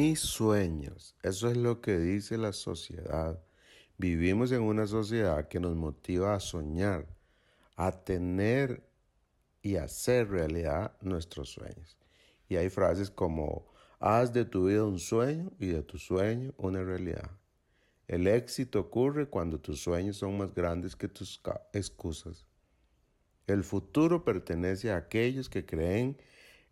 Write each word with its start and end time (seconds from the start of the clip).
Mis 0.00 0.20
sueños, 0.20 1.16
eso 1.24 1.50
es 1.50 1.56
lo 1.56 1.80
que 1.80 1.98
dice 1.98 2.38
la 2.38 2.52
sociedad. 2.52 3.42
Vivimos 3.96 4.52
en 4.52 4.62
una 4.62 4.86
sociedad 4.86 5.48
que 5.48 5.58
nos 5.58 5.74
motiva 5.74 6.36
a 6.36 6.38
soñar, 6.38 7.08
a 7.74 7.90
tener 8.04 8.88
y 9.60 9.74
hacer 9.74 10.30
realidad 10.30 10.96
nuestros 11.00 11.48
sueños. 11.48 11.98
Y 12.48 12.54
hay 12.54 12.70
frases 12.70 13.10
como, 13.10 13.66
haz 13.98 14.32
de 14.32 14.44
tu 14.44 14.66
vida 14.66 14.84
un 14.84 15.00
sueño 15.00 15.50
y 15.58 15.66
de 15.66 15.82
tu 15.82 15.98
sueño 15.98 16.54
una 16.58 16.84
realidad. 16.84 17.32
El 18.06 18.28
éxito 18.28 18.78
ocurre 18.78 19.28
cuando 19.28 19.58
tus 19.58 19.80
sueños 19.80 20.16
son 20.16 20.38
más 20.38 20.54
grandes 20.54 20.94
que 20.94 21.08
tus 21.08 21.42
excusas. 21.72 22.46
El 23.48 23.64
futuro 23.64 24.24
pertenece 24.24 24.92
a 24.92 24.96
aquellos 24.96 25.48
que 25.48 25.66
creen 25.66 26.16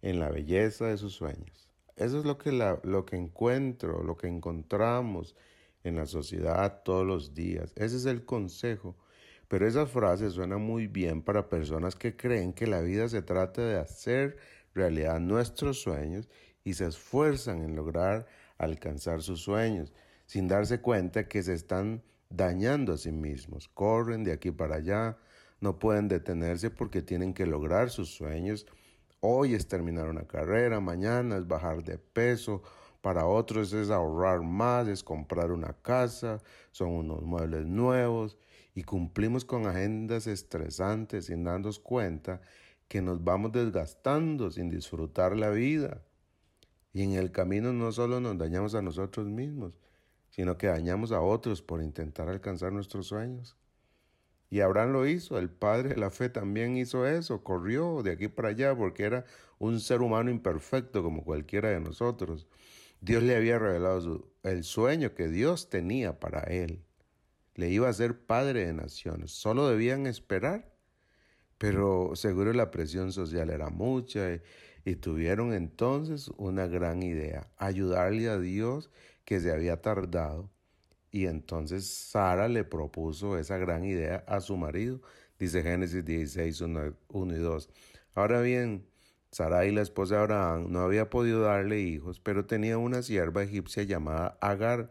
en 0.00 0.20
la 0.20 0.30
belleza 0.30 0.86
de 0.86 0.96
sus 0.96 1.14
sueños. 1.14 1.66
Eso 1.96 2.18
es 2.18 2.24
lo 2.24 2.38
que, 2.38 2.52
lo 2.52 3.06
que 3.06 3.16
encuentro, 3.16 4.02
lo 4.02 4.16
que 4.16 4.28
encontramos 4.28 5.34
en 5.82 5.96
la 5.96 6.06
sociedad 6.06 6.82
todos 6.84 7.06
los 7.06 7.34
días. 7.34 7.72
Ese 7.76 7.96
es 7.96 8.06
el 8.06 8.24
consejo. 8.24 8.96
Pero 9.48 9.66
esa 9.66 9.86
frase 9.86 10.30
suena 10.30 10.58
muy 10.58 10.88
bien 10.88 11.22
para 11.22 11.48
personas 11.48 11.94
que 11.94 12.16
creen 12.16 12.52
que 12.52 12.66
la 12.66 12.80
vida 12.80 13.08
se 13.08 13.22
trata 13.22 13.62
de 13.62 13.76
hacer 13.76 14.36
realidad 14.74 15.20
nuestros 15.20 15.80
sueños 15.80 16.28
y 16.64 16.74
se 16.74 16.86
esfuerzan 16.86 17.62
en 17.62 17.76
lograr 17.76 18.26
alcanzar 18.58 19.22
sus 19.22 19.40
sueños 19.40 19.92
sin 20.26 20.48
darse 20.48 20.80
cuenta 20.80 21.28
que 21.28 21.42
se 21.42 21.54
están 21.54 22.02
dañando 22.28 22.92
a 22.92 22.96
sí 22.98 23.12
mismos. 23.12 23.68
Corren 23.68 24.24
de 24.24 24.32
aquí 24.32 24.50
para 24.50 24.76
allá, 24.76 25.16
no 25.60 25.78
pueden 25.78 26.08
detenerse 26.08 26.70
porque 26.70 27.00
tienen 27.02 27.32
que 27.32 27.46
lograr 27.46 27.90
sus 27.90 28.10
sueños. 28.10 28.66
Hoy 29.28 29.54
es 29.54 29.66
terminar 29.66 30.08
una 30.08 30.24
carrera, 30.24 30.78
mañana 30.78 31.36
es 31.36 31.48
bajar 31.48 31.82
de 31.82 31.98
peso, 31.98 32.62
para 33.00 33.26
otros 33.26 33.72
es 33.72 33.90
ahorrar 33.90 34.42
más, 34.42 34.86
es 34.86 35.02
comprar 35.02 35.50
una 35.50 35.72
casa, 35.72 36.40
son 36.70 36.90
unos 36.90 37.22
muebles 37.22 37.66
nuevos 37.66 38.38
y 38.72 38.84
cumplimos 38.84 39.44
con 39.44 39.66
agendas 39.66 40.28
estresantes 40.28 41.26
sin 41.26 41.42
darnos 41.42 41.80
cuenta 41.80 42.40
que 42.86 43.02
nos 43.02 43.24
vamos 43.24 43.50
desgastando 43.50 44.52
sin 44.52 44.70
disfrutar 44.70 45.36
la 45.36 45.50
vida. 45.50 46.04
Y 46.92 47.02
en 47.02 47.14
el 47.14 47.32
camino 47.32 47.72
no 47.72 47.90
solo 47.90 48.20
nos 48.20 48.38
dañamos 48.38 48.76
a 48.76 48.82
nosotros 48.82 49.26
mismos, 49.26 49.72
sino 50.30 50.56
que 50.56 50.68
dañamos 50.68 51.10
a 51.10 51.20
otros 51.20 51.62
por 51.62 51.82
intentar 51.82 52.28
alcanzar 52.28 52.72
nuestros 52.72 53.08
sueños. 53.08 53.56
Y 54.48 54.60
Abraham 54.60 54.92
lo 54.92 55.06
hizo, 55.06 55.38
el 55.38 55.50
padre 55.50 55.90
de 55.90 55.96
la 55.96 56.10
fe 56.10 56.28
también 56.28 56.76
hizo 56.76 57.06
eso, 57.06 57.42
corrió 57.42 58.02
de 58.02 58.12
aquí 58.12 58.28
para 58.28 58.48
allá 58.48 58.76
porque 58.76 59.04
era 59.04 59.24
un 59.58 59.80
ser 59.80 60.02
humano 60.02 60.30
imperfecto 60.30 61.02
como 61.02 61.24
cualquiera 61.24 61.70
de 61.70 61.80
nosotros. 61.80 62.46
Dios 63.00 63.22
le 63.22 63.36
había 63.36 63.58
revelado 63.58 64.28
el 64.42 64.64
sueño 64.64 65.14
que 65.14 65.28
Dios 65.28 65.68
tenía 65.68 66.20
para 66.20 66.40
él. 66.40 66.84
Le 67.54 67.70
iba 67.70 67.88
a 67.88 67.92
ser 67.92 68.18
padre 68.18 68.66
de 68.66 68.72
naciones, 68.72 69.32
solo 69.32 69.68
debían 69.68 70.06
esperar. 70.06 70.72
Pero 71.58 72.12
seguro 72.16 72.52
la 72.52 72.70
presión 72.70 73.12
social 73.12 73.48
era 73.48 73.70
mucha 73.70 74.34
y, 74.34 74.42
y 74.84 74.96
tuvieron 74.96 75.52
entonces 75.54 76.30
una 76.36 76.66
gran 76.66 77.02
idea, 77.02 77.50
ayudarle 77.56 78.28
a 78.28 78.38
Dios 78.38 78.90
que 79.24 79.40
se 79.40 79.52
había 79.52 79.80
tardado. 79.80 80.50
Y 81.16 81.28
entonces 81.28 81.86
Sara 81.86 82.46
le 82.46 82.62
propuso 82.62 83.38
esa 83.38 83.56
gran 83.56 83.86
idea 83.86 84.22
a 84.26 84.42
su 84.42 84.58
marido, 84.58 85.00
dice 85.38 85.62
Génesis 85.62 86.04
16, 86.04 86.60
1, 86.60 86.94
y 87.34 87.38
2. 87.38 87.70
Ahora 88.14 88.42
bien, 88.42 88.86
Sarai, 89.30 89.72
la 89.72 89.80
esposa 89.80 90.16
de 90.16 90.20
Abraham, 90.20 90.66
no 90.68 90.80
había 90.80 91.08
podido 91.08 91.40
darle 91.40 91.80
hijos, 91.80 92.20
pero 92.20 92.44
tenía 92.44 92.76
una 92.76 93.00
sierva 93.00 93.42
egipcia 93.42 93.82
llamada 93.84 94.36
Agar. 94.42 94.90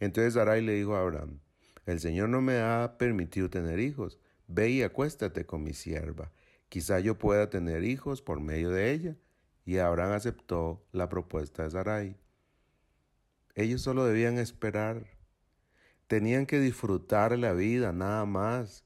Entonces 0.00 0.32
Sarai 0.32 0.62
le 0.62 0.72
dijo 0.72 0.96
a 0.96 1.02
Abraham, 1.02 1.40
el 1.84 2.00
Señor 2.00 2.30
no 2.30 2.40
me 2.40 2.56
ha 2.56 2.96
permitido 2.96 3.50
tener 3.50 3.78
hijos, 3.78 4.18
ve 4.46 4.70
y 4.70 4.82
acuéstate 4.82 5.44
con 5.44 5.62
mi 5.62 5.74
sierva, 5.74 6.32
quizá 6.70 7.00
yo 7.00 7.18
pueda 7.18 7.50
tener 7.50 7.84
hijos 7.84 8.22
por 8.22 8.40
medio 8.40 8.70
de 8.70 8.92
ella. 8.92 9.16
Y 9.66 9.76
Abraham 9.76 10.12
aceptó 10.12 10.82
la 10.92 11.10
propuesta 11.10 11.64
de 11.64 11.70
Sarai. 11.70 12.16
Ellos 13.54 13.82
solo 13.82 14.06
debían 14.06 14.38
esperar. 14.38 15.15
Tenían 16.06 16.46
que 16.46 16.60
disfrutar 16.60 17.36
la 17.38 17.52
vida 17.52 17.92
nada 17.92 18.24
más, 18.26 18.84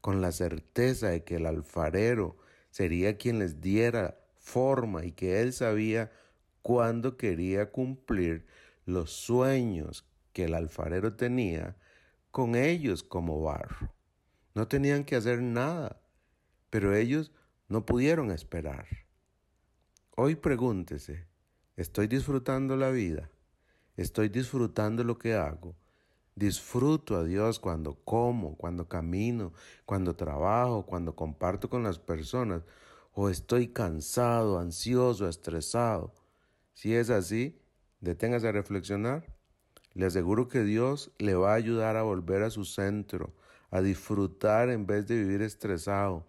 con 0.00 0.20
la 0.20 0.32
certeza 0.32 1.08
de 1.08 1.24
que 1.24 1.36
el 1.36 1.46
alfarero 1.46 2.38
sería 2.70 3.18
quien 3.18 3.38
les 3.38 3.60
diera 3.60 4.18
forma 4.38 5.04
y 5.04 5.12
que 5.12 5.42
él 5.42 5.52
sabía 5.52 6.10
cuándo 6.62 7.16
quería 7.16 7.70
cumplir 7.70 8.46
los 8.86 9.10
sueños 9.10 10.06
que 10.32 10.44
el 10.44 10.54
alfarero 10.54 11.14
tenía 11.14 11.76
con 12.30 12.54
ellos 12.54 13.02
como 13.02 13.42
barro. 13.42 13.92
No 14.54 14.68
tenían 14.68 15.04
que 15.04 15.16
hacer 15.16 15.42
nada, 15.42 16.00
pero 16.70 16.94
ellos 16.94 17.32
no 17.68 17.84
pudieron 17.84 18.30
esperar. 18.30 18.86
Hoy 20.16 20.36
pregúntese, 20.36 21.26
¿estoy 21.76 22.06
disfrutando 22.06 22.76
la 22.76 22.90
vida? 22.90 23.30
Estoy 23.96 24.28
disfrutando 24.28 25.04
lo 25.04 25.18
que 25.18 25.34
hago. 25.34 25.76
Disfruto 26.34 27.16
a 27.16 27.24
Dios 27.24 27.60
cuando 27.60 27.96
como, 28.04 28.56
cuando 28.56 28.88
camino, 28.88 29.52
cuando 29.84 30.16
trabajo, 30.16 30.86
cuando 30.86 31.14
comparto 31.14 31.68
con 31.68 31.82
las 31.82 31.98
personas. 31.98 32.62
O 33.12 33.28
estoy 33.28 33.68
cansado, 33.68 34.58
ansioso, 34.58 35.28
estresado. 35.28 36.14
Si 36.72 36.94
es 36.94 37.10
así, 37.10 37.60
deténgase 38.00 38.48
a 38.48 38.52
reflexionar. 38.52 39.26
Le 39.94 40.06
aseguro 40.06 40.48
que 40.48 40.62
Dios 40.62 41.12
le 41.18 41.34
va 41.34 41.52
a 41.52 41.56
ayudar 41.56 41.96
a 41.96 42.02
volver 42.02 42.42
a 42.42 42.50
su 42.50 42.64
centro, 42.64 43.34
a 43.70 43.80
disfrutar 43.80 44.70
en 44.70 44.86
vez 44.86 45.06
de 45.08 45.16
vivir 45.16 45.42
estresado. 45.42 46.26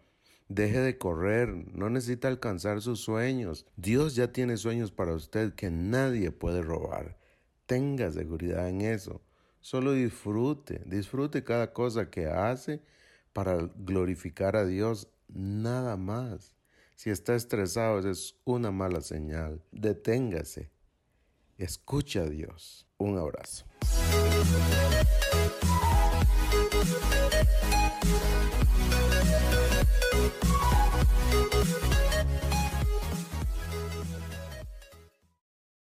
Deje 0.50 0.80
de 0.80 0.98
correr, 0.98 1.50
no 1.74 1.90
necesita 1.90 2.28
alcanzar 2.28 2.82
sus 2.82 3.00
sueños. 3.00 3.66
Dios 3.78 4.16
ya 4.16 4.34
tiene 4.34 4.58
sueños 4.58 4.92
para 4.92 5.14
usted 5.14 5.54
que 5.54 5.70
nadie 5.70 6.32
puede 6.32 6.62
robar 6.62 7.22
tenga 7.72 8.12
seguridad 8.12 8.68
en 8.68 8.82
eso. 8.82 9.22
Solo 9.62 9.94
disfrute, 9.94 10.82
disfrute 10.86 11.44
cada 11.44 11.72
cosa 11.72 12.10
que 12.10 12.26
hace 12.26 12.82
para 13.32 13.58
glorificar 13.76 14.56
a 14.56 14.66
Dios, 14.66 15.08
nada 15.28 15.98
más. 15.98 16.56
Si 16.96 17.10
está 17.10 17.36
estresado, 17.36 18.00
es 18.10 18.36
una 18.44 18.72
mala 18.72 19.02
señal. 19.02 19.64
Deténgase. 19.72 20.72
Escucha 21.58 22.22
a 22.22 22.26
Dios. 22.26 22.88
Un 22.98 23.18
abrazo. 23.18 23.66